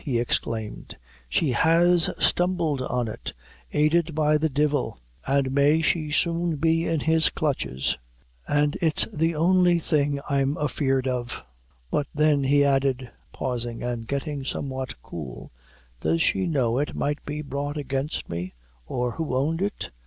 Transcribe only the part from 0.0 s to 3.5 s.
he exclaimed "she has stumbled on it,